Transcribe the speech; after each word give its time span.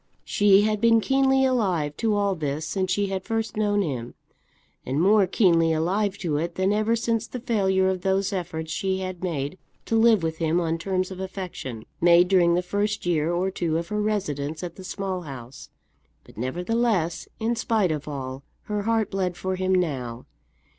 She 0.25 0.63
had 0.63 0.81
been 0.81 0.99
keenly 0.99 1.45
alive 1.45 1.95
to 1.97 2.15
all 2.15 2.33
this 2.33 2.65
since 2.65 2.91
she 2.91 3.09
had 3.09 3.23
first 3.23 3.55
known 3.55 3.83
him, 3.83 4.15
and 4.83 4.99
more 4.99 5.27
keenly 5.27 5.71
alive 5.73 6.17
to 6.23 6.37
it 6.37 6.55
than 6.55 6.73
ever 6.73 6.95
since 6.95 7.27
the 7.27 7.39
failure 7.39 7.87
of 7.87 8.01
those 8.01 8.33
efforts 8.33 8.71
she 8.71 9.01
had 9.01 9.21
made 9.23 9.59
to 9.85 9.95
live 9.95 10.23
with 10.23 10.39
him 10.39 10.59
on 10.59 10.79
terms 10.79 11.11
of 11.11 11.19
affection, 11.19 11.85
made 12.01 12.29
during 12.29 12.55
the 12.55 12.63
first 12.63 13.05
year 13.05 13.31
or 13.31 13.51
two 13.51 13.77
of 13.77 13.89
her 13.89 14.01
residence 14.01 14.63
at 14.63 14.75
the 14.75 14.83
Small 14.83 15.21
House. 15.21 15.69
But, 16.23 16.35
nevertheless, 16.35 17.27
in 17.39 17.55
spite 17.55 17.91
of 17.91 18.07
all, 18.07 18.41
her 18.63 18.81
heart 18.81 19.11
bled 19.11 19.37
for 19.37 19.55
him 19.55 19.75
now. 19.75 20.25